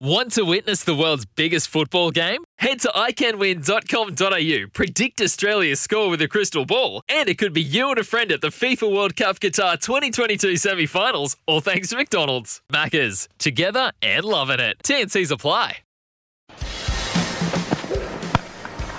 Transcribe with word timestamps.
Want 0.00 0.32
to 0.32 0.42
witness 0.44 0.82
the 0.82 0.94
world's 0.94 1.24
biggest 1.24 1.68
football 1.68 2.10
game? 2.10 2.42
Head 2.58 2.80
to 2.80 2.88
iCanWin.com.au, 2.88 4.68
predict 4.72 5.20
Australia's 5.20 5.80
score 5.80 6.10
with 6.10 6.20
a 6.20 6.26
crystal 6.26 6.64
ball, 6.66 7.02
and 7.08 7.28
it 7.28 7.38
could 7.38 7.52
be 7.52 7.62
you 7.62 7.90
and 7.90 7.98
a 7.98 8.04
friend 8.04 8.32
at 8.32 8.40
the 8.40 8.48
FIFA 8.48 8.92
World 8.92 9.14
Cup 9.14 9.38
Qatar 9.38 9.80
2022 9.80 10.56
semi 10.56 10.86
finals, 10.86 11.36
all 11.46 11.60
thanks 11.60 11.90
to 11.90 11.96
McDonald's. 11.96 12.60
Maccas, 12.72 13.28
together 13.38 13.92
and 14.02 14.24
loving 14.24 14.58
it. 14.58 14.78
TNC's 14.82 15.30
apply. 15.30 15.78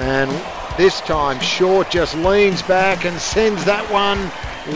And 0.00 0.30
this 0.76 1.00
time, 1.02 1.38
Short 1.38 1.88
just 1.90 2.16
leans 2.16 2.62
back 2.62 3.04
and 3.04 3.16
sends 3.20 3.64
that 3.64 3.88
one 3.92 4.18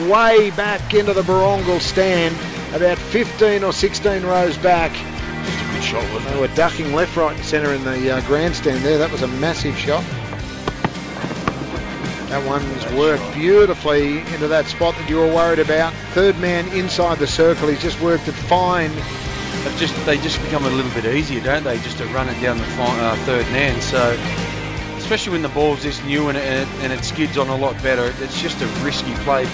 way 0.08 0.50
back 0.50 0.94
into 0.94 1.12
the 1.12 1.22
Brewongle 1.22 1.80
stand, 1.80 2.36
about 2.72 2.98
15 2.98 3.64
or 3.64 3.72
16 3.72 4.22
rows 4.22 4.56
back. 4.58 4.92
Just 5.84 5.94
a 5.94 6.00
good 6.00 6.02
shot, 6.02 6.14
wasn't 6.14 6.34
They 6.34 6.40
were 6.40 6.54
ducking 6.54 6.92
left, 6.92 7.16
right, 7.16 7.36
and 7.36 7.44
centre 7.44 7.72
in 7.72 7.84
the 7.84 8.16
uh, 8.16 8.20
grandstand 8.22 8.84
there. 8.84 8.98
That 8.98 9.10
was 9.10 9.22
a 9.22 9.28
massive 9.28 9.76
shot. 9.76 10.04
That 12.30 12.44
one's 12.46 12.84
worked 12.92 13.34
beautifully 13.34 14.18
into 14.18 14.48
that 14.48 14.66
spot 14.66 14.94
that 14.96 15.08
you 15.08 15.16
were 15.16 15.26
worried 15.26 15.58
about. 15.58 15.92
Third 16.12 16.38
man 16.40 16.66
inside 16.68 17.18
the 17.18 17.26
circle. 17.26 17.68
He's 17.68 17.82
just 17.82 18.00
worked 18.00 18.28
it 18.28 18.32
fine. 18.32 18.90
They 19.64 19.76
just 19.78 20.06
they 20.06 20.18
just 20.18 20.42
become 20.42 20.64
a 20.64 20.70
little 20.70 20.90
bit 20.92 21.06
easier, 21.06 21.40
don't 21.42 21.64
they? 21.64 21.78
Just 21.78 21.98
to 21.98 22.06
run 22.06 22.28
it 22.28 22.40
down 22.40 22.58
the 22.58 22.64
uh, 22.64 23.16
third 23.24 23.46
man. 23.52 23.80
So 23.80 24.18
especially 24.96 25.32
when 25.32 25.42
the 25.42 25.48
ball's 25.50 25.82
this 25.82 26.02
new 26.04 26.28
and 26.28 26.38
it, 26.38 26.68
and 26.80 26.92
it 26.92 27.04
skids 27.04 27.38
on 27.38 27.48
a 27.48 27.56
lot 27.56 27.80
better, 27.82 28.12
it's 28.20 28.40
just 28.40 28.60
a 28.62 28.66
risky 28.82 29.14
play. 29.16 29.44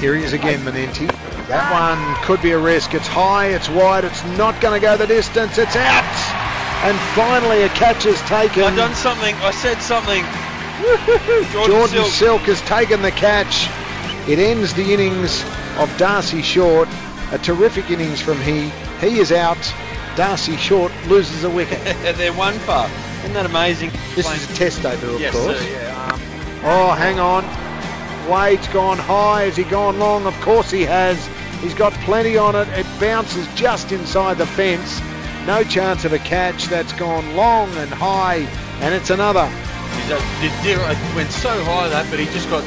Here 0.00 0.14
he 0.14 0.22
is 0.22 0.32
again, 0.32 0.60
Manenti. 0.60 1.08
That 1.48 1.72
one 1.72 2.24
could 2.24 2.40
be 2.42 2.52
a 2.52 2.58
risk. 2.58 2.94
It's 2.94 3.06
high, 3.06 3.46
it's 3.46 3.68
wide, 3.68 4.04
it's 4.04 4.24
not 4.36 4.60
going 4.60 4.78
to 4.78 4.84
go 4.84 4.96
the 4.96 5.06
distance. 5.06 5.58
It's 5.58 5.74
out. 5.74 6.04
And 6.84 6.96
finally, 7.16 7.62
a 7.62 7.68
catch 7.70 8.06
is 8.06 8.20
taken. 8.22 8.62
I've 8.62 8.76
done 8.76 8.94
something. 8.94 9.34
I 9.36 9.50
said 9.50 9.78
something. 9.82 10.22
Jordan, 11.52 11.70
Jordan 11.72 11.88
Silk. 11.88 12.10
Silk. 12.12 12.40
has 12.42 12.60
taken 12.62 13.02
the 13.02 13.10
catch. 13.10 13.68
It 14.28 14.38
ends 14.38 14.74
the 14.74 14.92
innings 14.92 15.42
of 15.78 15.92
Darcy 15.98 16.42
Short. 16.42 16.88
A 17.32 17.38
terrific 17.38 17.90
innings 17.90 18.20
from 18.20 18.40
he. 18.40 18.68
He 19.00 19.18
is 19.18 19.32
out. 19.32 19.58
Darcy 20.14 20.56
Short 20.56 20.92
loses 21.08 21.42
a 21.42 21.50
wicket. 21.50 21.82
They're 22.16 22.32
one 22.32 22.54
for. 22.60 22.88
Isn't 23.20 23.32
that 23.32 23.46
amazing? 23.46 23.90
This 24.14 24.30
is 24.30 24.48
a 24.48 24.54
test 24.54 24.82
debut, 24.82 25.14
of 25.14 25.20
yes, 25.20 25.34
course. 25.34 25.58
sir, 25.58 25.70
yeah. 25.72 26.12
Um, 26.12 26.20
Oh, 26.64 26.92
hang 26.92 27.18
on. 27.20 27.44
Wade's 28.28 28.68
gone 28.68 28.98
high. 28.98 29.42
Has 29.44 29.56
he 29.56 29.64
gone 29.64 29.98
long? 29.98 30.26
Of 30.26 30.34
course 30.40 30.70
he 30.70 30.82
has. 30.82 31.18
He's 31.60 31.74
got 31.74 31.92
plenty 32.04 32.36
on 32.36 32.54
it. 32.54 32.68
It 32.68 32.86
bounces 33.00 33.46
just 33.54 33.90
inside 33.92 34.38
the 34.38 34.46
fence. 34.46 35.00
No 35.46 35.64
chance 35.64 36.04
of 36.04 36.12
a 36.12 36.18
catch. 36.18 36.66
That's 36.66 36.92
gone 36.94 37.34
long 37.34 37.70
and 37.76 37.90
high. 37.90 38.46
And 38.80 38.94
it's 38.94 39.10
another. 39.10 39.46
he's 39.46 40.10
a, 40.10 40.18
the 40.40 40.60
deer- 40.62 40.78
it 40.80 41.16
went 41.16 41.30
so 41.30 41.50
high 41.64 41.88
that, 41.88 42.08
but 42.10 42.18
he 42.20 42.26
just 42.26 42.48
got 42.50 42.62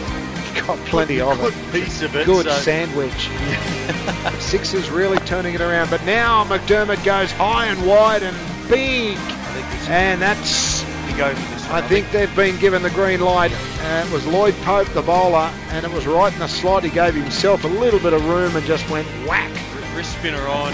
Got 0.67 0.78
plenty 0.88 1.22
of 1.22 1.39
good 1.39 1.54
it. 1.54 1.72
piece 1.72 2.02
of 2.02 2.14
it. 2.16 2.26
Good 2.26 2.45
so- 2.45 2.52
sandwich. 2.52 3.30
Sixers 4.42 4.89
really 4.89 5.17
turning 5.20 5.54
it 5.55 5.61
around. 5.61 5.89
But 5.89 6.04
now 6.05 6.43
McDermott 6.45 7.04
goes 7.05 7.32
high 7.32 7.67
and 7.67 7.88
wide 7.88 8.23
and 8.23 8.36
big. 8.70 9.17
I 9.17 9.22
think 9.54 9.70
this 9.72 9.89
And 9.89 10.22
that's 10.22 10.83
go 11.21 11.36
for 11.36 11.54
this. 11.54 11.64
I 11.70 11.80
one. 11.82 11.89
think 11.89 12.11
they've 12.11 12.36
been 12.36 12.58
given 12.58 12.82
the 12.82 12.89
green 12.89 13.21
light. 13.21 13.52
Uh, 13.54 14.05
it 14.05 14.11
was 14.11 14.26
Lloyd 14.26 14.55
Pope, 14.64 14.87
the 14.89 15.02
bowler, 15.04 15.52
and 15.70 15.86
it 15.86 15.92
was 15.92 16.08
right 16.08 16.33
in 16.33 16.39
the 16.39 16.48
slot. 16.48 16.83
He 16.83 16.89
gave 16.89 17.14
himself 17.14 17.64
a 17.64 17.67
little 17.67 17.99
bit 17.99 18.14
of 18.14 18.26
room 18.27 18.55
and 18.55 18.65
just 18.65 18.89
went 18.89 19.08
whack. 19.27 19.52
wrist 19.95 20.17
spinner 20.17 20.42
on. 20.48 20.73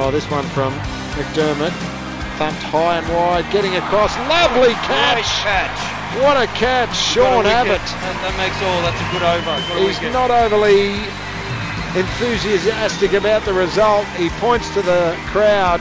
Oh, 0.00 0.10
this 0.10 0.28
one 0.30 0.44
from 0.56 0.72
McDermott. 1.20 1.72
Thumped 2.38 2.62
high 2.62 2.98
and 2.98 3.08
wide, 3.08 3.50
getting 3.52 3.76
across. 3.76 4.16
Lovely 4.28 4.72
catch. 4.88 5.24
catch. 5.44 6.22
What 6.22 6.36
a 6.36 6.46
catch, 6.56 6.94
Sean 6.96 7.44
a 7.44 7.48
Abbott. 7.48 7.80
That, 7.80 8.16
that 8.24 8.34
makes 8.40 8.56
all. 8.64 8.80
That's 8.80 9.00
a 9.00 9.08
good 9.12 9.24
over. 9.24 9.52
A 9.52 9.84
He's 9.84 9.98
wicket. 10.00 10.12
not 10.12 10.30
overly 10.30 10.96
enthusiastic 11.98 13.12
about 13.12 13.44
the 13.44 13.52
result. 13.52 14.06
He 14.16 14.28
points 14.40 14.72
to 14.74 14.82
the 14.82 15.16
crowd, 15.26 15.80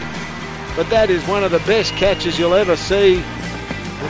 but 0.76 0.90
that 0.90 1.10
is 1.10 1.26
one 1.28 1.44
of 1.44 1.52
the 1.52 1.60
best 1.60 1.92
catches 1.94 2.40
you'll 2.40 2.54
ever 2.56 2.76
see. 2.76 3.24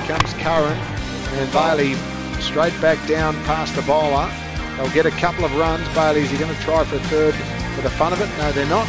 Comes 0.08 0.34
Curran 0.36 0.78
and 0.78 1.52
Bailey 1.52 1.96
straight 2.40 2.80
back 2.80 3.06
down 3.08 3.34
past 3.46 3.76
the 3.76 3.82
bowler. 3.82 4.32
They'll 4.78 4.94
get 4.94 5.08
a 5.08 5.12
couple 5.12 5.44
of 5.46 5.56
runs. 5.56 5.88
Bailey's 5.96 6.30
he 6.30 6.38
going 6.38 6.54
to 6.54 6.62
try 6.62 6.84
for 6.84 6.98
a 6.98 7.00
third 7.10 7.34
for 7.76 7.82
the 7.82 7.90
fun 7.90 8.14
of 8.14 8.22
it? 8.22 8.30
No, 8.38 8.52
they're 8.52 8.68
not. 8.68 8.88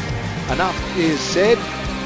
Enough 0.53 0.99
is 0.99 1.19
said. 1.19 1.59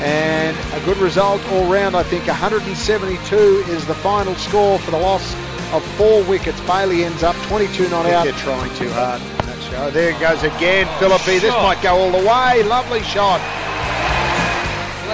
And 0.02 0.56
a 0.80 0.84
good 0.84 0.96
result 0.98 1.42
all 1.50 1.70
round, 1.70 1.96
I 1.96 2.04
think. 2.04 2.26
172 2.26 3.36
is 3.68 3.84
the 3.86 3.94
final 3.94 4.34
score 4.36 4.78
for 4.78 4.92
the 4.92 4.98
loss 4.98 5.34
of 5.72 5.84
four 5.96 6.22
wickets. 6.24 6.60
Bailey 6.60 7.04
ends 7.04 7.22
up 7.22 7.34
22 7.48 7.88
not 7.88 8.06
out. 8.06 8.24
They're 8.24 8.32
trying 8.34 8.72
too 8.76 8.90
hard 8.90 9.20
that 9.20 9.60
show. 9.70 9.90
There 9.90 10.10
it 10.10 10.20
goes 10.20 10.42
again, 10.42 10.86
oh, 10.88 10.98
Philippe. 10.98 11.40
This 11.40 11.52
shot. 11.52 11.62
might 11.62 11.82
go 11.82 11.96
all 11.96 12.12
the 12.12 12.26
way. 12.26 12.62
Lovely 12.62 13.02
shot. 13.02 13.40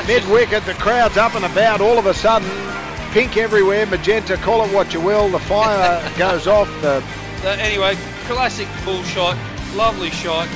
Mid 0.07 0.29
wicket, 0.31 0.65
the 0.67 0.75
crowd's 0.75 1.17
up 1.17 1.35
and 1.35 1.45
about 1.47 1.81
all 1.81 1.99
of 1.99 2.07
a 2.07 2.15
sudden. 2.15 2.49
Pink 3.17 3.39
everywhere, 3.39 3.87
magenta, 3.87 4.37
call 4.37 4.63
it 4.63 4.75
what 4.75 4.93
you 4.93 5.01
will. 5.01 5.31
The 5.31 5.39
fire 5.39 6.07
goes 6.19 6.47
off. 6.47 6.69
The 6.83 7.03
Uh, 7.43 7.57
anyway, 7.59 7.97
classic 8.27 8.69
pull 8.85 9.03
shot, 9.05 9.39
lovely 9.75 10.11
shot. 10.11 10.47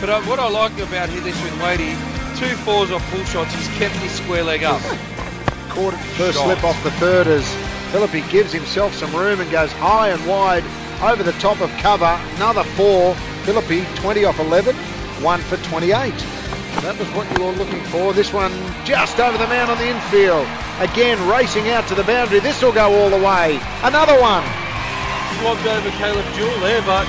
But 0.00 0.08
uh, 0.08 0.22
what 0.22 0.38
I 0.38 0.48
like 0.48 0.72
about 0.78 1.10
this 1.10 1.42
with 1.42 1.52
Wadey, 1.60 1.92
two 2.38 2.56
fours 2.64 2.90
off 2.90 3.06
pull 3.10 3.22
shots, 3.24 3.52
he's 3.52 3.68
kept 3.76 3.94
his 3.96 4.12
square 4.12 4.44
leg 4.44 4.64
up. 4.64 4.80
caught 5.68 5.92
it 5.92 5.98
first 6.16 6.38
Shot. 6.38 6.46
slip 6.46 6.64
off 6.64 6.82
the 6.84 6.90
third 6.92 7.26
as 7.26 7.46
Philippe 7.92 8.22
gives 8.30 8.50
himself 8.50 8.94
some 8.94 9.14
room 9.14 9.38
and 9.38 9.50
goes 9.50 9.70
high 9.72 10.08
and 10.08 10.26
wide 10.26 10.64
over 11.02 11.22
the 11.22 11.32
top 11.32 11.60
of 11.60 11.68
cover. 11.72 12.18
Another 12.36 12.64
four. 12.64 13.14
Philippe 13.44 13.84
20 13.96 14.24
off 14.24 14.40
11, 14.40 14.74
one 15.22 15.40
for 15.42 15.58
28. 15.58 15.92
That 15.92 16.98
was 16.98 17.08
what 17.08 17.30
you 17.36 17.44
were 17.44 17.52
looking 17.52 17.82
for. 17.92 18.14
This 18.14 18.32
one 18.32 18.52
just 18.86 19.20
over 19.20 19.36
the 19.36 19.48
mound 19.48 19.70
on 19.70 19.76
the 19.76 19.88
infield. 19.88 20.65
Again, 20.80 21.16
racing 21.28 21.70
out 21.70 21.88
to 21.88 21.94
the 21.94 22.04
boundary. 22.04 22.40
This 22.40 22.62
will 22.62 22.72
go 22.72 22.92
all 22.92 23.08
the 23.10 23.16
way. 23.16 23.58
Another 23.82 24.20
one. 24.20 24.44
Lobbed 25.44 25.66
over 25.66 25.90
Caleb 25.96 26.24
Jewell 26.34 26.60
there, 26.60 26.82
but 26.82 27.06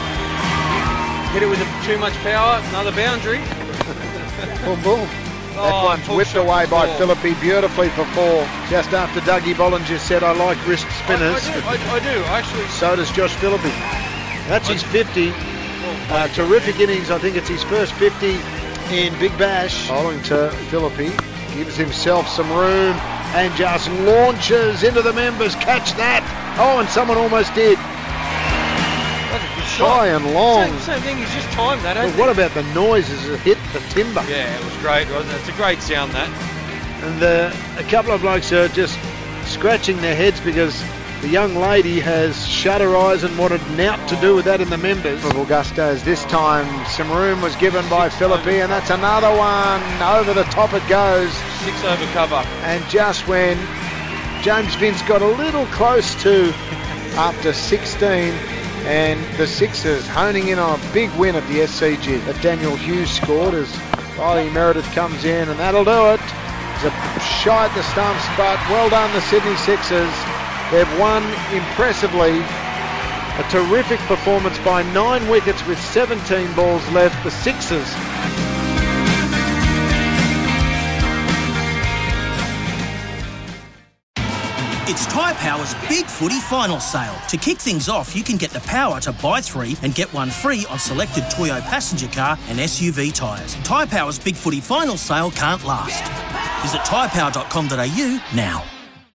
hit 1.33 1.43
it 1.43 1.47
with 1.49 1.59
too 1.85 1.97
much 1.97 2.13
power. 2.23 2.61
Another 2.69 2.91
boundary. 2.91 3.39
Boom, 4.63 4.81
boom. 4.83 5.07
That 5.55 5.73
Oh, 5.73 5.85
one's 5.85 6.07
whipped 6.07 6.35
away 6.35 6.65
by 6.67 6.85
four. 6.87 6.95
Philippe 6.97 7.33
beautifully 7.41 7.89
for 7.89 8.05
four. 8.13 8.43
Just 8.69 8.93
after 8.93 9.19
Dougie 9.21 9.53
Bollinger 9.55 9.97
said, 9.97 10.23
I 10.23 10.31
like 10.33 10.57
wrist 10.67 10.85
I, 10.85 10.89
I 10.89 11.03
spinners. 11.03 11.43
do, 11.45 11.67
I, 11.67 11.95
I 11.95 11.99
do, 11.99 12.23
actually. 12.25 12.67
So 12.67 12.95
does 12.95 13.11
Josh 13.11 13.33
Philippe. 13.35 13.67
That's 14.47 14.67
his 14.67 14.83
50. 14.83 15.31
Uh, 16.09 16.27
terrific 16.29 16.79
innings. 16.79 17.09
I 17.11 17.17
think 17.17 17.35
it's 17.35 17.47
his 17.47 17.63
first 17.63 17.93
50 17.93 18.37
in 18.95 19.17
Big 19.19 19.35
Bash. 19.37 19.87
Bowling 19.89 20.21
to 20.23 20.51
Philippe. 20.69 21.11
Gives 21.55 21.75
himself 21.75 22.27
some 22.27 22.49
room 22.51 22.95
and 23.35 23.53
just 23.55 23.89
launches 23.91 24.83
into 24.83 25.01
the 25.01 25.13
members. 25.13 25.55
Catch 25.55 25.93
that. 25.95 26.23
Oh, 26.59 26.79
and 26.79 26.89
someone 26.89 27.17
almost 27.17 27.53
did. 27.53 27.77
That's 29.29 29.43
a 29.43 29.55
good 29.55 29.67
shot. 29.67 29.99
High 29.99 30.07
and 30.07 30.33
long. 30.33 30.67
Same, 30.67 30.79
same 30.79 31.01
thing, 31.01 31.17
he's 31.17 31.33
just 31.33 31.49
timed 31.51 31.81
that, 31.81 31.95
But 31.95 32.17
what 32.19 32.29
about 32.29 32.51
the 32.51 32.63
noise 32.73 33.09
as 33.09 33.27
it 33.27 33.39
hit 33.41 33.57
the 33.73 33.79
timber? 33.89 34.23
Yeah, 34.29 34.55
it 34.57 34.63
was 34.63 34.75
great, 34.77 35.09
wasn't 35.09 35.33
it? 35.33 35.39
It's 35.41 35.49
a 35.49 35.53
great 35.53 35.81
sound, 35.81 36.11
that. 36.13 36.29
And 37.03 37.19
the, 37.21 37.55
a 37.77 37.83
couple 37.89 38.11
of 38.11 38.21
blokes 38.21 38.51
are 38.53 38.67
just 38.69 38.97
scratching 39.45 39.97
their 40.01 40.15
heads 40.15 40.39
because 40.39 40.81
the 41.21 41.29
young 41.29 41.55
lady 41.55 41.99
has 41.99 42.47
shut 42.47 42.81
her 42.81 42.95
eyes 42.95 43.23
and 43.23 43.37
wanted 43.37 43.61
nought 43.71 44.07
to 44.09 44.15
do 44.17 44.35
with 44.35 44.45
that 44.45 44.61
in 44.61 44.69
the 44.69 44.77
members. 44.77 45.23
Of 45.25 45.33
Augustas 45.33 46.03
this 46.03 46.23
time, 46.25 46.85
some 46.87 47.11
room 47.11 47.41
was 47.41 47.55
given 47.55 47.87
by 47.89 48.09
Six 48.09 48.19
Philippe, 48.19 48.61
and 48.61 48.71
that's 48.71 48.89
another 48.89 49.35
one. 49.35 49.81
Over 50.01 50.33
the 50.33 50.43
top 50.45 50.73
it 50.73 50.87
goes. 50.87 51.31
Six 51.63 51.83
over 51.83 52.05
cover. 52.13 52.43
And 52.63 52.83
just 52.89 53.27
when 53.27 53.57
James 54.43 54.75
Vince 54.75 55.01
got 55.03 55.21
a 55.21 55.27
little 55.27 55.65
close 55.67 56.13
to 56.23 56.51
after 57.15 57.51
16, 57.51 58.33
and 58.85 59.37
the 59.37 59.47
Sixers 59.47 60.07
honing 60.07 60.49
in 60.49 60.59
on 60.59 60.79
a 60.79 60.93
big 60.93 61.11
win 61.15 61.35
at 61.35 61.45
the 61.47 61.59
SCG 61.59 62.23
that 62.25 62.41
Daniel 62.41 62.75
Hughes 62.75 63.09
scored 63.09 63.53
as 63.53 63.75
Riley 64.17 64.49
Meredith 64.51 64.89
comes 64.93 65.25
in, 65.25 65.49
and 65.49 65.59
that'll 65.59 65.83
do 65.83 66.13
it. 66.13 66.21
It's 66.75 66.85
a 66.85 67.19
shy 67.41 67.65
at 67.65 67.73
the 67.73 67.83
stumps, 67.83 68.23
but 68.37 68.57
well 68.69 68.89
done 68.89 69.11
the 69.13 69.21
Sydney 69.21 69.55
Sixers. 69.57 70.36
They've 70.71 70.99
won 70.99 71.23
impressively. 71.53 72.41
A 72.41 73.45
terrific 73.49 73.99
performance 74.01 74.57
by 74.59 74.83
nine 74.93 75.27
wickets 75.29 75.65
with 75.67 75.79
17 75.79 76.53
balls 76.55 76.87
left. 76.89 77.23
The 77.23 77.31
Sixers 77.31 77.87
It's 84.89 85.05
Tyre 85.05 85.33
Power's 85.35 85.73
Big 85.89 86.05
Footy 86.05 86.39
Final 86.39 86.79
Sale. 86.79 87.13
To 87.27 87.35
kick 87.35 87.57
things 87.57 87.89
off, 87.89 88.15
you 88.15 88.23
can 88.23 88.37
get 88.37 88.51
the 88.51 88.61
power 88.61 89.01
to 89.01 89.11
buy 89.11 89.41
three 89.41 89.75
and 89.83 89.93
get 89.93 90.11
one 90.13 90.29
free 90.29 90.65
on 90.69 90.79
selected 90.79 91.25
Toyo 91.29 91.59
passenger 91.59 92.07
car 92.07 92.37
and 92.47 92.57
SUV 92.57 93.13
tyres. 93.13 93.55
Tyre 93.65 93.85
Power's 93.85 94.17
Big 94.17 94.35
Footy 94.35 94.61
Final 94.61 94.95
Sale 94.95 95.31
can't 95.31 95.63
last. 95.65 96.01
Visit 96.63 96.79
tyrepower.com.au 96.81 98.21
now. 98.33 98.76